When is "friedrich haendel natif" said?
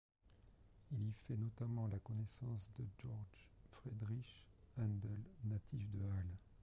3.69-5.91